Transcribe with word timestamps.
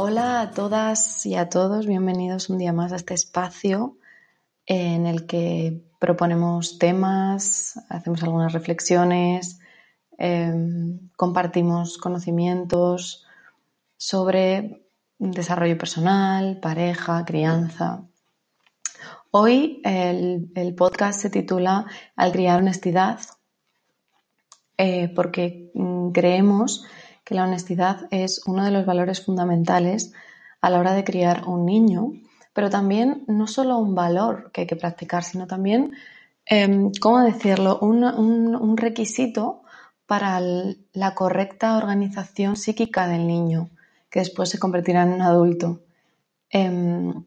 Hola 0.00 0.42
a 0.42 0.50
todas 0.52 1.26
y 1.26 1.34
a 1.34 1.48
todos, 1.48 1.84
bienvenidos 1.84 2.50
un 2.50 2.58
día 2.58 2.72
más 2.72 2.92
a 2.92 2.94
este 2.94 3.14
espacio 3.14 3.98
en 4.64 5.08
el 5.08 5.26
que 5.26 5.82
proponemos 5.98 6.78
temas, 6.78 7.80
hacemos 7.88 8.22
algunas 8.22 8.52
reflexiones, 8.52 9.58
em, 10.16 11.10
compartimos 11.16 11.98
conocimientos 11.98 13.26
sobre 13.96 14.86
desarrollo 15.18 15.76
personal, 15.76 16.60
pareja, 16.60 17.24
crianza. 17.24 18.04
Hoy 19.32 19.82
el, 19.82 20.74
podcast 20.76 21.22
se 21.22 21.28
titula 21.28 21.86
Al 22.14 22.30
criar 22.30 22.60
honestidad 22.60 23.18
eh, 24.76 25.08
porque 25.08 25.72
mm, 25.74 26.12
creemos 26.12 26.86
que 27.28 27.34
la 27.34 27.44
honestidad 27.44 28.08
es 28.10 28.40
uno 28.46 28.64
de 28.64 28.70
los 28.70 28.86
valores 28.86 29.22
fundamentales 29.22 30.14
a 30.62 30.70
la 30.70 30.78
hora 30.78 30.94
de 30.94 31.04
criar 31.04 31.46
un 31.46 31.66
niño, 31.66 32.12
pero 32.54 32.70
también 32.70 33.24
no 33.26 33.46
solo 33.46 33.76
un 33.76 33.94
valor 33.94 34.50
que 34.50 34.62
hay 34.62 34.66
que 34.66 34.76
practicar, 34.76 35.24
sino 35.24 35.46
también, 35.46 35.92
em, 36.46 36.90
¿cómo 36.98 37.20
decirlo?, 37.20 37.80
un, 37.80 38.76
requisito 38.78 39.60
para 40.06 40.40
la 40.40 41.14
correcta 41.14 41.76
organización 41.76 42.56
psíquica 42.56 43.06
del 43.06 43.26
niño, 43.26 43.68
que 44.08 44.20
después 44.20 44.48
se 44.48 44.58
convertirá 44.58 45.02
en 45.02 45.12
un 45.12 45.20
adulto. 45.20 45.82
Em, 46.48 47.26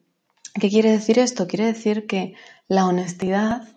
¿Qué 0.59 0.69
quiere 0.69 0.89
decir 0.89 1.19
esto? 1.19 1.45
Quiere 1.45 1.67
decir 1.67 2.07
que 2.07 2.33
la 2.67 2.87
honestidad, 2.87 3.67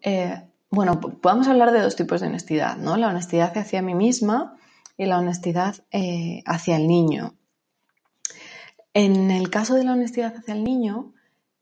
eh, 0.00 0.48
bueno, 0.70 0.98
podemos 0.98 1.46
hablar 1.46 1.72
de 1.72 1.82
dos 1.82 1.94
tipos 1.94 2.22
de 2.22 2.28
honestidad, 2.28 2.78
¿no? 2.78 2.96
La 2.96 3.08
honestidad 3.08 3.52
hacia 3.58 3.82
mí 3.82 3.94
misma 3.94 4.56
y 5.02 5.06
la 5.06 5.18
honestidad 5.18 5.76
eh, 5.90 6.42
hacia 6.46 6.76
el 6.76 6.86
niño. 6.86 7.34
En 8.94 9.30
el 9.30 9.50
caso 9.50 9.74
de 9.74 9.84
la 9.84 9.92
honestidad 9.92 10.34
hacia 10.36 10.54
el 10.54 10.64
niño, 10.64 11.12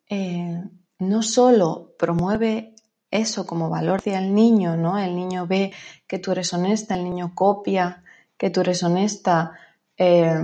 eh, 0.08 0.62
no 0.98 1.22
solo 1.22 1.94
promueve 1.98 2.74
eso 3.10 3.47
como 3.47 3.70
valor 3.70 4.00
hacia 4.00 4.19
el 4.19 4.34
niño, 4.34 4.77
¿no? 4.77 4.98
El 4.98 5.16
niño 5.16 5.47
ve 5.47 5.72
que 6.06 6.19
tú 6.19 6.32
eres 6.32 6.52
honesta, 6.52 6.94
el 6.94 7.05
niño 7.05 7.34
copia 7.34 8.02
que 8.36 8.50
tú 8.50 8.60
eres 8.60 8.82
honesta, 8.82 9.52
eh, 9.97 10.34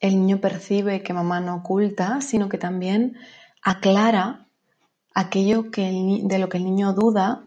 el 0.00 0.20
niño 0.20 0.40
percibe 0.40 1.02
que 1.02 1.12
mamá 1.12 1.40
no 1.40 1.56
oculta, 1.56 2.20
sino 2.20 2.48
que 2.48 2.58
también 2.58 3.16
aclara 3.62 4.46
aquello 5.14 5.70
que 5.70 6.22
de 6.24 6.38
lo 6.38 6.48
que 6.48 6.58
el 6.58 6.64
niño 6.64 6.92
duda 6.92 7.44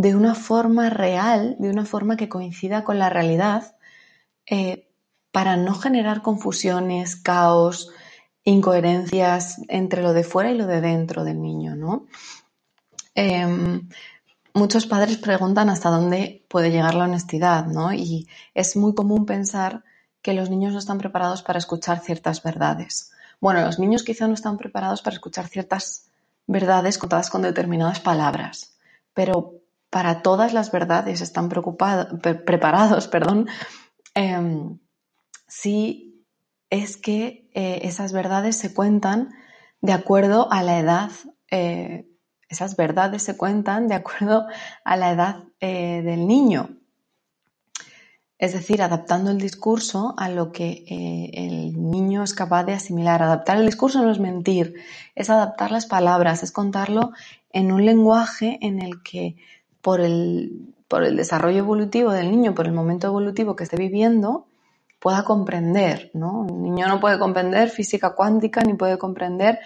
de 0.00 0.14
una 0.14 0.36
forma 0.36 0.90
real, 0.90 1.56
de 1.58 1.70
una 1.70 1.84
forma 1.84 2.16
que 2.16 2.28
coincida 2.28 2.84
con 2.84 3.00
la 3.00 3.10
realidad, 3.10 3.76
eh, 4.46 4.88
para 5.32 5.56
no 5.56 5.74
generar 5.74 6.22
confusiones, 6.22 7.16
caos, 7.16 7.90
incoherencias 8.44 9.60
entre 9.68 10.02
lo 10.02 10.12
de 10.12 10.22
fuera 10.22 10.52
y 10.52 10.56
lo 10.56 10.66
de 10.66 10.80
dentro 10.80 11.24
del 11.24 11.42
niño, 11.42 11.74
¿no? 11.74 12.06
Em, 13.14 13.88
muchos 14.54 14.86
padres 14.86 15.16
preguntan 15.16 15.68
hasta 15.68 15.90
dónde 15.90 16.46
puede 16.48 16.70
llegar 16.70 16.94
la 16.94 17.04
honestidad, 17.04 17.66
¿no? 17.66 17.92
Y 17.92 18.28
es 18.54 18.76
muy 18.76 18.94
común 18.94 19.26
pensar 19.26 19.82
que 20.22 20.32
los 20.32 20.48
niños 20.48 20.72
no 20.72 20.78
están 20.78 20.98
preparados 20.98 21.42
para 21.42 21.58
escuchar 21.58 21.98
ciertas 22.00 22.42
verdades. 22.44 23.10
Bueno, 23.40 23.62
los 23.62 23.80
niños 23.80 24.04
quizá 24.04 24.28
no 24.28 24.34
están 24.34 24.58
preparados 24.58 25.02
para 25.02 25.14
escuchar 25.14 25.48
ciertas 25.48 26.08
verdades 26.46 26.98
contadas 26.98 27.30
con 27.30 27.42
determinadas 27.42 27.98
palabras, 28.00 28.78
pero 29.12 29.58
para 29.90 30.22
todas 30.22 30.52
las 30.52 30.70
verdades 30.70 31.20
están 31.20 31.48
preparados 31.48 33.08
perdón, 33.08 33.48
em, 34.14 34.78
si 35.46 36.08
es 36.70 36.96
que 36.96 37.48
eh, 37.54 37.80
esas 37.82 38.12
verdades 38.12 38.56
se 38.56 38.74
cuentan 38.74 39.30
de 39.80 39.92
acuerdo 39.92 40.52
a 40.52 40.62
la 40.62 40.78
edad, 40.78 41.10
eh, 41.50 42.06
esas 42.48 42.76
verdades 42.76 43.22
se 43.22 43.36
cuentan 43.36 43.88
de 43.88 43.94
acuerdo 43.94 44.46
a 44.84 44.96
la 44.96 45.10
edad 45.12 45.44
eh, 45.60 46.02
del 46.02 46.26
niño. 46.26 46.70
Es 48.38 48.52
decir, 48.52 48.82
adaptando 48.82 49.32
el 49.32 49.38
discurso 49.38 50.14
a 50.16 50.28
lo 50.28 50.52
que 50.52 50.84
el 51.32 51.90
niño 51.90 52.22
es 52.22 52.34
capaz 52.34 52.62
de 52.62 52.72
asimilar. 52.72 53.20
Adaptar 53.20 53.56
el 53.56 53.66
discurso 53.66 54.00
no 54.00 54.12
es 54.12 54.20
mentir, 54.20 54.74
es 55.16 55.28
adaptar 55.28 55.72
las 55.72 55.86
palabras, 55.86 56.44
es 56.44 56.52
contarlo 56.52 57.10
en 57.50 57.72
un 57.72 57.84
lenguaje 57.84 58.58
en 58.62 58.80
el 58.80 59.02
que 59.02 59.34
por 59.82 60.00
el, 60.00 60.74
por 60.88 61.04
el 61.04 61.16
desarrollo 61.16 61.58
evolutivo 61.58 62.12
del 62.12 62.30
niño, 62.30 62.54
por 62.54 62.66
el 62.66 62.72
momento 62.72 63.06
evolutivo 63.06 63.56
que 63.56 63.64
esté 63.64 63.76
viviendo, 63.76 64.46
pueda 64.98 65.24
comprender, 65.24 66.10
¿no? 66.14 66.46
El 66.48 66.62
niño 66.62 66.88
no 66.88 67.00
puede 67.00 67.18
comprender 67.18 67.70
física 67.70 68.14
cuántica 68.14 68.62
ni 68.62 68.74
puede 68.74 68.98
comprender 68.98 69.60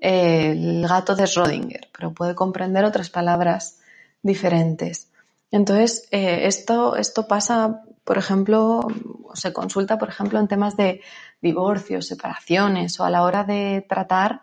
eh, 0.00 0.50
el 0.50 0.86
gato 0.86 1.14
de 1.14 1.24
Schrödinger, 1.24 1.88
pero 1.96 2.12
puede 2.12 2.34
comprender 2.34 2.84
otras 2.84 3.08
palabras 3.08 3.80
diferentes. 4.22 5.10
Entonces, 5.50 6.06
eh, 6.10 6.46
esto, 6.46 6.96
esto 6.96 7.26
pasa, 7.26 7.82
por 8.04 8.18
ejemplo, 8.18 8.86
se 9.34 9.52
consulta, 9.52 9.98
por 9.98 10.08
ejemplo, 10.08 10.38
en 10.38 10.48
temas 10.48 10.76
de 10.76 11.00
divorcios, 11.40 12.06
separaciones 12.06 12.98
o 13.00 13.04
a 13.04 13.10
la 13.10 13.22
hora 13.22 13.44
de 13.44 13.86
tratar 13.88 14.40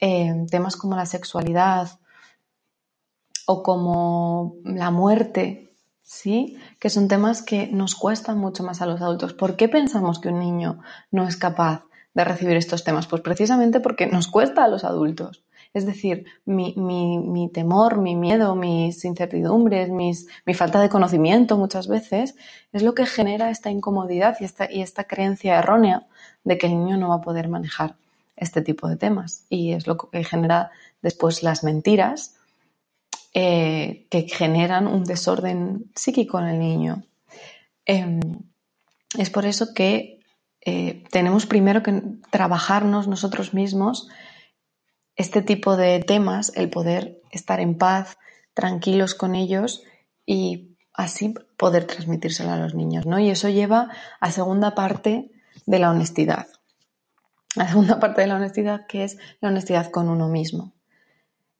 eh, 0.00 0.32
temas 0.50 0.76
como 0.76 0.96
la 0.96 1.06
sexualidad 1.06 1.88
o 3.46 3.62
como 3.62 4.56
la 4.64 4.90
muerte, 4.90 5.72
¿sí? 6.02 6.58
Que 6.78 6.90
son 6.90 7.08
temas 7.08 7.42
que 7.42 7.66
nos 7.68 7.94
cuestan 7.94 8.38
mucho 8.38 8.62
más 8.62 8.82
a 8.82 8.86
los 8.86 9.00
adultos. 9.00 9.34
¿Por 9.34 9.56
qué 9.56 9.68
pensamos 9.68 10.18
que 10.18 10.28
un 10.28 10.38
niño 10.38 10.80
no 11.10 11.26
es 11.26 11.36
capaz 11.36 11.84
de 12.14 12.24
recibir 12.24 12.56
estos 12.56 12.84
temas? 12.84 13.06
Pues 13.06 13.22
precisamente 13.22 13.80
porque 13.80 14.06
nos 14.06 14.28
cuesta 14.28 14.64
a 14.64 14.68
los 14.68 14.84
adultos. 14.84 15.42
Es 15.74 15.86
decir, 15.86 16.26
mi, 16.44 17.50
temor, 17.52 17.96
mi 17.96 18.14
miedo, 18.14 18.54
mis 18.54 19.04
incertidumbres, 19.06 19.88
mi 19.88 20.54
falta 20.54 20.82
de 20.82 20.90
conocimiento 20.90 21.56
muchas 21.56 21.88
veces 21.88 22.36
es 22.74 22.82
lo 22.82 22.94
que 22.94 23.06
genera 23.06 23.48
esta 23.48 23.70
incomodidad 23.70 24.36
y 24.40 24.44
esta, 24.44 24.70
y 24.70 24.82
esta 24.82 25.04
creencia 25.04 25.58
errónea 25.58 26.06
de 26.44 26.58
que 26.58 26.66
el 26.66 26.78
niño 26.78 26.98
no 26.98 27.08
va 27.08 27.16
a 27.16 27.20
poder 27.22 27.48
manejar 27.48 27.96
este 28.36 28.60
tipo 28.60 28.86
de 28.86 28.96
temas. 28.96 29.46
Y 29.48 29.72
es 29.72 29.86
lo 29.86 29.96
que 29.96 30.24
genera 30.24 30.72
después 31.00 31.42
las 31.42 31.64
mentiras 31.64 32.36
eh, 33.34 34.06
que 34.10 34.28
generan 34.28 34.86
un 34.86 35.04
desorden 35.04 35.90
psíquico 35.94 36.38
en 36.38 36.46
el 36.46 36.58
niño. 36.58 37.04
Em, 37.86 38.20
es 39.18 39.30
por 39.30 39.46
eso 39.46 39.74
que 39.74 40.20
eh, 40.64 41.04
tenemos 41.10 41.46
primero 41.46 41.82
que 41.82 42.02
trabajarnos 42.30 43.08
nosotros 43.08 43.54
mismos 43.54 44.08
este 45.16 45.42
tipo 45.42 45.76
de 45.76 46.00
temas, 46.00 46.52
el 46.56 46.70
poder 46.70 47.20
estar 47.30 47.60
en 47.60 47.76
paz, 47.76 48.18
tranquilos 48.54 49.14
con 49.14 49.34
ellos 49.34 49.82
y 50.24 50.76
así 50.94 51.34
poder 51.56 51.86
transmitírselo 51.86 52.50
a 52.50 52.58
los 52.58 52.74
niños, 52.74 53.06
¿no? 53.06 53.18
Y 53.18 53.30
eso 53.30 53.48
lleva 53.48 53.88
a 54.20 54.30
segunda 54.30 54.74
parte 54.74 55.30
de 55.66 55.78
la 55.78 55.90
honestidad. 55.90 56.48
La 57.54 57.68
segunda 57.68 57.98
parte 57.98 58.22
de 58.22 58.26
la 58.26 58.36
honestidad 58.36 58.86
que 58.86 59.04
es 59.04 59.18
la 59.40 59.48
honestidad 59.48 59.90
con 59.90 60.08
uno 60.08 60.28
mismo. 60.28 60.72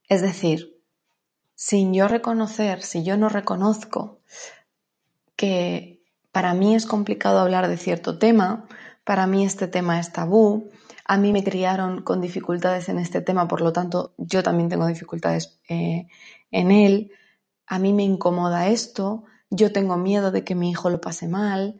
Es 0.09 0.23
decir, 0.23 0.72
sin 1.65 1.95
yo 1.95 2.09
reconocer, 2.09 2.83
si 2.83 3.05
yo 3.05 3.17
no 3.17 3.29
reconozco 3.29 4.19
que 5.37 6.03
para 6.33 6.55
mí 6.55 6.75
es 6.75 6.87
complicado 6.87 7.39
hablar 7.39 7.69
de 7.69 7.77
cierto 7.77 8.19
tema, 8.19 8.67
para 9.05 9.29
mí 9.29 9.45
este 9.45 9.69
tema 9.69 10.01
es 10.01 10.13
tabú, 10.13 10.71
a 11.05 11.19
mí 11.19 11.33
me 11.33 11.45
criaron 11.45 12.03
con 12.03 12.21
dificultades 12.21 12.89
en 12.89 12.99
este 12.99 13.21
tema, 13.21 13.47
por 13.47 13.61
lo 13.61 13.73
tanto 13.73 14.13
yo 14.19 14.43
también 14.43 14.71
tengo 14.71 14.89
dificultades 14.89 15.61
eh, 15.69 16.09
en 16.51 16.73
él, 16.73 17.13
a 17.69 17.79
mí 17.79 17.93
me 17.93 18.03
incomoda 18.03 18.67
esto, 18.67 19.23
yo 19.49 19.73
tengo 19.73 19.97
miedo 19.97 20.33
de 20.33 20.43
que 20.43 20.57
mi 20.57 20.69
hijo 20.69 20.91
lo 20.91 21.01
pase 21.01 21.29
mal. 21.29 21.79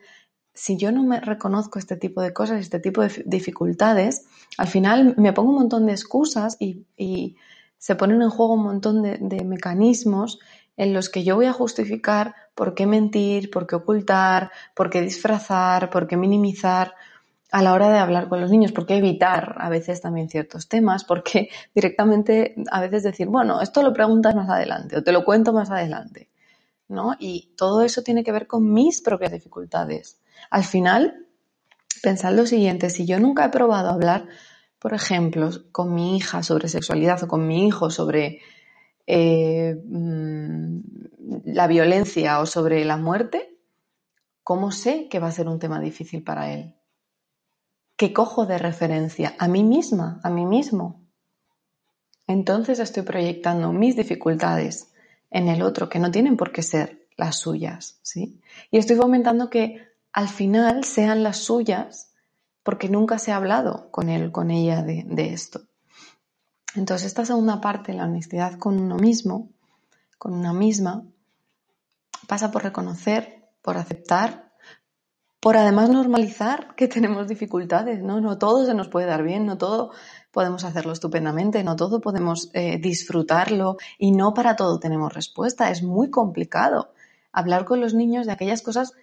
Si 0.53 0.77
yo 0.77 0.93
no 0.93 1.03
me 1.03 1.19
reconozco 1.19 1.77
este 1.77 1.97
tipo 1.97 2.21
de 2.21 2.31
cosas, 2.31 2.61
este 2.61 2.79
tipo 2.79 3.01
de 3.01 3.23
dificultades, 3.25 4.23
al 4.57 4.67
final 4.69 5.15
me 5.17 5.33
pongo 5.33 5.49
un 5.49 5.57
montón 5.57 5.87
de 5.87 5.91
excusas 5.91 6.55
y 6.57 7.35
se 7.83 7.95
ponen 7.95 8.21
en 8.21 8.29
juego 8.29 8.53
un 8.53 8.63
montón 8.63 9.01
de, 9.01 9.43
mecanismos 9.43 10.39
en 10.77 10.93
los 10.93 11.09
que 11.09 11.25
yo 11.25 11.35
voy 11.35 11.47
a 11.47 11.51
justificar 11.51 12.33
por 12.55 12.75
qué 12.75 12.85
mentir, 12.85 13.51
por 13.51 13.67
qué 13.67 13.75
ocultar, 13.75 14.51
por 14.73 14.89
qué 14.89 15.01
disfrazar, 15.01 15.89
por 15.89 16.07
qué 16.07 16.15
minimizar 16.15 16.93
a 17.51 17.61
la 17.61 17.73
hora 17.73 17.89
de 17.89 17.97
hablar 17.97 18.29
con 18.29 18.39
los 18.39 18.49
niños, 18.51 18.71
por 18.71 18.85
qué 18.85 18.95
evitar 18.95 19.57
a 19.57 19.67
veces 19.67 19.99
también 19.99 20.29
ciertos 20.29 20.69
temas, 20.69 21.03
porque 21.03 21.49
directamente 21.75 22.55
a 22.71 22.79
veces 22.79 23.03
decir, 23.03 23.27
bueno, 23.27 23.59
esto 23.59 23.83
lo 23.83 23.91
preguntas 23.91 24.33
más 24.33 24.49
adelante 24.49 24.95
o 24.95 25.03
te 25.03 25.11
lo 25.11 25.25
cuento 25.25 25.51
más 25.51 25.69
adelante, 25.69 26.29
¿no? 26.87 27.17
Y 27.19 27.53
todo 27.57 27.81
eso 27.81 28.01
tiene 28.01 28.23
que 28.23 28.31
ver 28.31 28.47
con 28.47 28.71
mis 28.71 29.01
propias 29.01 29.33
dificultades. 29.33 30.21
Al 30.51 30.63
final, 30.63 31.27
pensad 32.01 32.33
lo 32.33 32.45
siguiente, 32.45 32.89
si 32.89 33.05
yo 33.05 33.19
nunca 33.19 33.43
he 33.43 33.49
probado 33.49 33.89
hablar, 33.89 34.29
por 34.83 34.93
ejemplo, 34.93 35.49
con 35.71 35.95
mi 35.95 36.17
hija 36.17 36.43
sobre 36.43 36.67
sexualidad 36.67 37.23
o 37.23 37.27
con 37.29 37.47
mi 37.47 37.65
hijo 37.65 37.89
sobre 37.89 38.41
eh, 39.07 39.81
mm, 39.81 40.79
la 41.45 41.67
violencia 41.67 42.41
o 42.41 42.45
sobre 42.45 42.83
la 42.83 42.97
muerte, 42.97 43.57
¿cómo 44.43 44.73
sé 44.73 45.07
que 45.07 45.19
va 45.19 45.27
a 45.27 45.31
ser 45.31 45.47
un 45.47 45.57
tema 45.57 45.79
difícil 45.79 46.21
para 46.21 46.51
él? 46.51 46.75
¿Qué 47.95 48.11
cojo 48.11 48.45
de 48.45 48.57
referencia? 48.57 49.35
A 49.39 49.47
mí 49.47 49.63
misma, 49.63 50.19
a 50.21 50.29
mí 50.29 50.45
mismo. 50.45 51.07
Entonces 52.27 52.79
estoy 52.79 53.03
proyectando 53.03 53.71
mis 53.71 53.95
dificultades 53.95 54.91
en 55.31 55.47
el 55.47 55.61
otro, 55.61 55.87
que 55.87 55.99
no 55.99 56.11
tienen 56.11 56.35
por 56.35 56.51
qué 56.51 56.61
ser 56.61 57.07
las 57.15 57.37
suyas, 57.37 57.99
¿sí? 58.01 58.41
Y 58.69 58.79
estoy 58.79 58.97
fomentando 58.97 59.49
que 59.49 59.77
al 60.11 60.27
final 60.27 60.83
sean 60.83 61.23
las 61.23 61.37
suyas 61.37 62.12
porque 62.63 62.89
nunca 62.89 63.19
se 63.19 63.31
ha 63.31 63.35
hablado 63.35 63.91
con 63.91 64.09
él, 64.09 64.31
con 64.31 64.49
ella 64.49 64.81
de, 64.81 65.33
esto. 65.33 65.61
Entonces, 66.75 67.07
esta 67.07 67.25
segunda 67.25 67.61
parte, 67.61 67.93
la 67.93 68.05
honestidad 68.05 68.57
con 68.57 68.79
uno 68.79 68.95
mismo, 68.95 69.51
con 70.17 70.33
una 70.33 70.53
misma, 70.53 71.03
pasa 72.27 72.51
por 72.51 72.63
reconocer, 72.63 73.49
por 73.61 73.77
aceptar, 73.77 74.51
por 75.39 75.57
además 75.57 75.89
normalizar 75.89 76.73
que 76.75 76.87
tenemos 76.87 77.27
dificultades, 77.27 78.01
¿no? 78.01 78.21
No 78.21 78.37
todo 78.37 78.65
se 78.65 78.73
nos 78.73 78.87
puede 78.87 79.07
dar 79.07 79.23
bien, 79.23 79.45
no 79.45 79.57
todo 79.57 79.91
podemos 80.31 80.63
hacerlo 80.63 80.93
estupendamente, 80.93 81.63
no 81.65 81.75
todo 81.75 81.99
podemos 81.99 82.49
eh, 82.53 82.79
disfrutarlo 82.79 83.75
y 83.97 84.13
no 84.13 84.33
para 84.33 84.55
todo 84.55 84.79
tenemos 84.79 85.13
respuesta. 85.13 85.69
Es 85.69 85.83
muy 85.83 86.09
complicado 86.09 86.93
hablar 87.33 87.65
con 87.65 87.81
los 87.81 87.93
niños 87.93 88.25
de 88.25 88.31
aquellas 88.31 88.61
cosas 88.61 88.93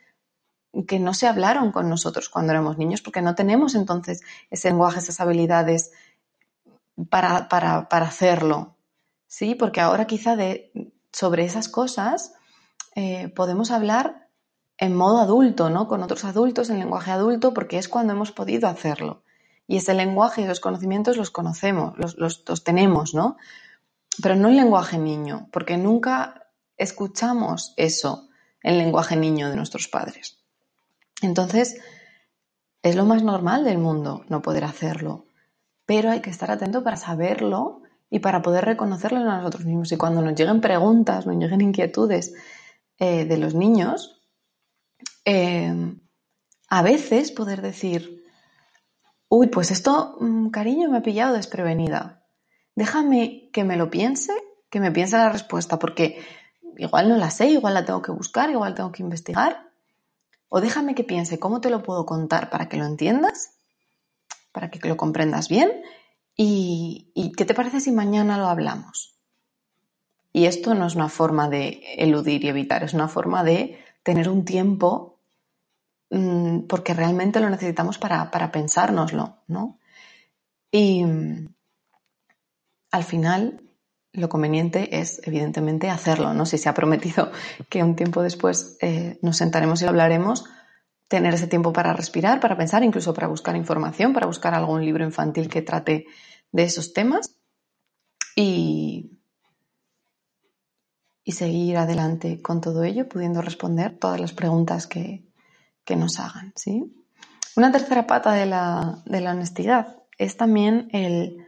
que 0.87 0.99
no 0.99 1.15
se 1.15 1.27
hablaron 1.27 1.73
con 1.73 1.89
nosotros 1.89 2.29
cuando 2.29 2.53
éramos 2.53 2.79
niños, 2.79 3.03
porque 3.03 3.23
no 3.23 3.35
tenemos 3.35 3.75
entonces 3.75 4.23
ese 4.51 4.69
lenguaje, 4.69 5.01
esas 5.01 5.21
habilidades 5.21 5.93
para, 7.09 7.49
para, 7.49 7.89
para 7.89 8.07
hacerlo. 8.07 8.77
¿Sí? 9.27 9.55
Porque 9.55 9.81
ahora 9.81 10.07
quizá 10.07 10.37
de, 10.37 10.93
sobre 11.13 11.45
esas 11.45 11.69
cosas 11.69 12.33
eh, 12.95 13.29
podemos 13.29 13.71
hablar 13.71 14.29
en 14.79 14.97
modo 14.97 15.19
adulto, 15.19 15.71
¿no? 15.71 15.87
Con 15.87 16.03
otros 16.03 16.25
adultos, 16.25 16.71
en 16.71 16.79
lenguaje 16.79 17.11
adulto, 17.11 17.53
porque 17.53 17.79
es 17.79 17.89
cuando 17.89 18.13
hemos 18.13 18.33
podido 18.33 18.69
hacerlo. 18.69 19.23
Y 19.67 19.77
ese 19.77 19.95
lenguaje 19.95 20.43
y 20.43 20.47
los 20.47 20.59
conocimientos 20.59 21.17
los 21.17 21.31
conocemos, 21.31 21.97
los, 21.97 22.17
los, 22.17 22.43
los 22.49 22.65
tenemos, 22.65 23.15
¿no? 23.15 23.37
Pero 24.23 24.35
no 24.35 24.49
el 24.49 24.57
lenguaje 24.57 24.99
niño, 24.99 25.49
porque 25.53 25.77
nunca 25.77 26.49
escuchamos 26.77 27.75
eso, 27.77 28.29
el 28.63 28.79
lenguaje 28.79 29.17
niño 29.17 29.51
de 29.51 29.57
nuestros 29.57 29.87
padres. 29.87 30.40
Entonces, 31.23 31.81
es 32.83 32.97
lo 32.97 33.05
más 33.05 33.23
normal 33.23 33.65
del 33.65 33.79
mundo 33.79 34.25
no 34.29 34.43
poder 34.43 34.65
hacerlo, 34.65 35.27
pero 35.87 36.11
hay 36.11 36.21
que 36.21 36.31
estar 36.31 36.51
atento 36.51 36.83
para 36.83 36.97
saberlo 36.97 37.83
y 38.09 38.19
para 38.21 38.43
poder 38.43 38.65
reconocerlo 38.65 39.21
en 39.21 39.27
nosotros 39.27 39.65
mismos. 39.65 39.93
Y 39.93 39.97
cuando 39.97 40.23
nos 40.23 40.35
lleguen 40.35 40.61
preguntas, 40.61 41.27
nos 41.27 41.37
lleguen 41.37 41.61
inquietudes 41.61 42.35
eh, 42.99 43.25
de 43.25 43.37
los 43.39 43.55
niños, 43.55 44.21
eh, 45.25 45.95
a 46.69 46.83
veces 46.83 47.33
poder 47.33 47.63
decir, 47.63 48.25
uy, 49.29 49.49
pues 49.49 49.71
esto, 49.71 50.17
mm, 50.21 50.49
cariño, 50.51 50.89
me 50.89 50.99
ha 50.99 51.03
pillado 51.03 51.35
desprevenida. 51.35 52.25
Déjame 52.75 53.51
que 53.53 53.65
me 53.65 53.77
lo 53.77 53.91
piense, 53.91 54.33
que 54.71 54.81
me 54.81 54.93
piense 54.93 55.17
la 55.17 55.31
respuesta, 55.31 55.79
porque 55.79 56.23
igual 56.77 57.09
no 57.09 57.17
la 57.17 57.31
sé, 57.31 57.51
igual 57.51 57.75
la 57.75 57.85
tengo 57.85 58.03
que 58.03 58.13
buscar, 58.13 58.51
igual 58.51 58.75
tengo 58.75 58.93
que 58.93 59.03
investigar. 59.03 59.70
O 60.51 60.61
déjame 60.61 60.95
que 60.95 61.05
piense 61.05 61.39
cómo 61.39 61.61
te 61.63 61.71
lo 61.71 61.83
puedo 61.83 62.05
contar 62.05 62.51
para 62.51 62.69
que 62.69 62.77
lo 62.77 62.85
entiendas, 62.85 63.53
para 64.53 64.69
que 64.69 64.87
lo 64.87 64.97
comprendas 64.97 65.49
bien. 65.49 65.71
¿Y, 66.37 67.33
qué 67.37 67.45
te 67.45 67.55
parece 67.55 67.81
si 67.81 67.93
mañana 67.93 68.37
lo 68.37 68.49
hablamos? 68.49 69.15
Y 70.33 70.47
esto 70.47 70.75
no 70.75 70.87
es 70.87 70.97
una 70.97 71.09
forma 71.09 71.49
de 71.49 71.83
eludir 71.99 72.45
y 72.45 72.49
evitar, 72.49 72.83
es 72.83 72.95
una 72.95 73.09
forma 73.09 73.45
de 73.45 73.79
tener 74.03 74.29
un 74.29 74.45
tiempo 74.45 75.21
mmm, 76.11 76.61
porque 76.63 76.95
realmente 76.95 77.41
lo 77.41 77.49
necesitamos 77.49 77.99
para, 77.99 78.31
para 78.31 78.51
pensárnoslo, 78.51 79.37
¿no? 79.47 79.79
Y 80.73 81.05
mmm, 81.05 81.55
al 82.91 83.05
final 83.05 83.70
lo 84.13 84.29
conveniente 84.29 85.01
es, 85.01 85.21
evidentemente, 85.25 85.89
hacerlo, 85.89 86.35
¿no? 86.35 86.47
Si 86.47 86.59
se 86.59 86.69
ha 86.69 86.75
prometido 86.75 87.31
que 87.69 87.83
un 87.83 87.97
tiempo 87.97 88.23
después 88.23 88.77
eh, 88.81 89.19
nos 89.23 89.37
sentaremos 89.37 89.83
y 89.83 89.87
hablaremos, 89.87 90.45
tener 91.09 91.35
ese 91.35 91.49
tiempo 91.49 91.73
para 91.73 91.93
respirar, 91.93 92.41
para 92.41 92.57
pensar, 92.57 92.85
incluso 92.85 93.13
para 93.15 93.27
buscar 93.27 93.57
información, 93.57 94.13
para 94.13 94.27
buscar 94.27 94.55
algún 94.55 94.85
libro 94.85 95.05
infantil 95.05 95.49
que 95.49 95.63
trate 95.63 96.07
de 96.53 96.63
esos 96.63 96.93
temas 96.93 97.37
y, 98.37 99.19
y 101.25 101.33
seguir 101.33 101.77
adelante 101.79 102.41
con 102.41 102.61
todo 102.61 102.85
ello, 102.85 103.09
pudiendo 103.09 103.43
responder 103.43 103.99
todas 103.99 104.21
las 104.21 104.33
preguntas 104.33 104.87
que, 104.87 105.25
que 105.85 105.97
nos 105.97 106.19
hagan, 106.21 106.53
¿sí? 106.57 106.95
Una 107.57 107.73
tercera 107.73 108.07
pata 108.07 108.33
de 108.33 108.47
la, 108.47 109.03
de 109.05 109.21
la 109.21 109.33
honestidad 109.33 109.97
es 110.17 110.37
también 110.37 110.89
el 110.93 111.45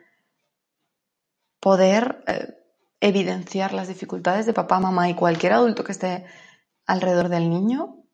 poder 1.62 2.25
eh, 2.26 2.59
evidenciar 3.00 3.73
las 3.73 3.87
dificultades 3.87 4.47
de 4.47 4.53
papá, 4.53 4.81
mamá 4.81 5.09
y 5.09 5.14
cualquier 5.14 5.53
adulto 5.53 5.85
que 5.85 5.93
esté 5.93 6.25
alrededor 6.87 7.29
del 7.29 7.49
niño 7.49 8.05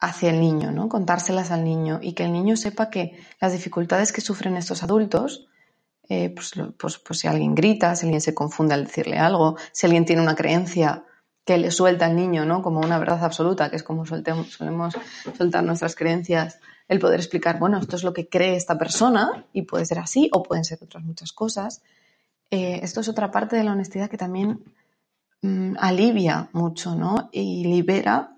hacia 0.00 0.30
el 0.30 0.40
niño, 0.40 0.72
¿no? 0.72 0.88
Contárselas 0.88 1.52
al 1.52 1.62
niño 1.62 2.00
y 2.02 2.14
que 2.14 2.24
el 2.24 2.32
niño 2.32 2.56
sepa 2.56 2.90
que 2.90 3.24
las 3.40 3.52
dificultades 3.52 4.12
que 4.12 4.20
sufren 4.20 4.56
estos 4.56 4.82
adultos, 4.82 5.46
eh, 6.08 6.30
pues, 6.30 6.54
pues, 6.76 6.98
pues, 6.98 7.20
si 7.20 7.28
alguien 7.28 7.54
grita, 7.54 7.94
si 7.94 8.06
alguien 8.06 8.20
se 8.20 8.34
confunde 8.34 8.74
al 8.74 8.86
decirle 8.86 9.16
algo, 9.16 9.56
si 9.70 9.86
alguien 9.86 10.04
tiene 10.04 10.22
una 10.22 10.34
creencia 10.34 11.04
que 11.44 11.58
le 11.58 11.70
suelta 11.70 12.06
al 12.06 12.16
niño, 12.16 12.44
¿no? 12.44 12.62
Como 12.62 12.80
una 12.80 12.98
verdad 12.98 13.24
absoluta, 13.24 13.70
que 13.70 13.76
es 13.76 13.84
como 13.84 14.06
soltemos, 14.06 14.50
solemos 14.50 14.96
soltar 15.38 15.62
nuestras 15.62 15.94
creencias, 15.94 16.58
el 16.88 16.98
poder 16.98 17.20
explicar, 17.20 17.60
bueno, 17.60 17.78
esto 17.78 17.94
es 17.94 18.02
lo 18.02 18.12
que 18.12 18.28
cree 18.28 18.56
esta 18.56 18.76
persona 18.76 19.46
y 19.52 19.62
puede 19.62 19.86
ser 19.86 20.00
así 20.00 20.28
o 20.32 20.42
pueden 20.42 20.64
ser 20.64 20.80
otras 20.82 21.04
muchas 21.04 21.32
cosas 21.32 21.82
eh, 22.50 22.80
esto 22.82 23.00
es 23.00 23.08
otra 23.08 23.30
parte 23.30 23.56
de 23.56 23.64
la 23.64 23.72
honestidad 23.72 24.10
que 24.10 24.16
también 24.18 24.64
mmm, 25.42 25.74
alivia 25.78 26.48
mucho, 26.52 26.94
¿no? 26.94 27.28
Y 27.32 27.64
libera 27.64 28.36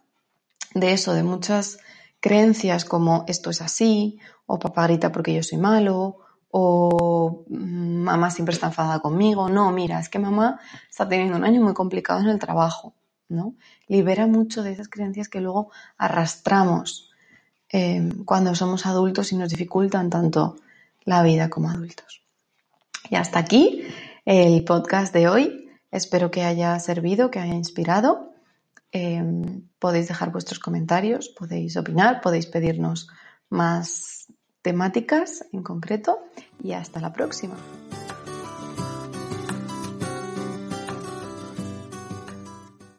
de 0.74 0.92
eso, 0.92 1.12
de 1.14 1.22
muchas 1.22 1.78
creencias 2.20 2.84
como 2.84 3.24
esto 3.28 3.50
es 3.50 3.62
así, 3.62 4.18
o 4.46 4.58
papá 4.58 4.86
grita 4.86 5.12
porque 5.12 5.34
yo 5.34 5.42
soy 5.42 5.58
malo, 5.58 6.18
o 6.50 7.44
mmm, 7.48 8.02
mamá 8.02 8.30
siempre 8.30 8.54
está 8.54 8.68
enfadada 8.68 9.00
conmigo. 9.00 9.48
No, 9.48 9.70
mira, 9.72 10.00
es 10.00 10.08
que 10.08 10.18
mamá 10.18 10.60
está 10.90 11.08
teniendo 11.08 11.36
un 11.36 11.44
año 11.44 11.62
muy 11.62 11.74
complicado 11.74 12.20
en 12.20 12.28
el 12.28 12.38
trabajo, 12.38 12.94
¿no? 13.28 13.54
Libera 13.86 14.26
mucho 14.26 14.62
de 14.62 14.72
esas 14.72 14.88
creencias 14.88 15.28
que 15.28 15.40
luego 15.40 15.70
arrastramos 15.98 17.10
eh, 17.70 18.08
cuando 18.24 18.54
somos 18.54 18.86
adultos 18.86 19.32
y 19.32 19.36
nos 19.36 19.50
dificultan 19.50 20.08
tanto 20.08 20.56
la 21.04 21.22
vida 21.22 21.50
como 21.50 21.70
adultos. 21.70 22.22
Y 23.10 23.16
hasta 23.16 23.38
aquí 23.38 23.84
el 24.24 24.64
podcast 24.64 25.12
de 25.12 25.28
hoy. 25.28 25.70
Espero 25.90 26.30
que 26.30 26.42
haya 26.42 26.78
servido, 26.78 27.30
que 27.30 27.38
haya 27.38 27.54
inspirado. 27.54 28.32
Eh, 28.92 29.22
podéis 29.78 30.08
dejar 30.08 30.32
vuestros 30.32 30.58
comentarios, 30.58 31.28
podéis 31.28 31.76
opinar, 31.76 32.20
podéis 32.20 32.46
pedirnos 32.46 33.08
más 33.50 34.26
temáticas 34.62 35.44
en 35.52 35.62
concreto 35.62 36.18
y 36.62 36.72
hasta 36.72 37.00
la 37.00 37.12
próxima. 37.12 37.56